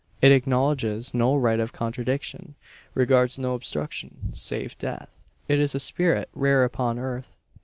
[0.19, 2.55] It acknowledges no right of contradiction
[2.95, 5.15] regards no obstruction save death.
[5.47, 7.37] It is a spirit rare upon earth.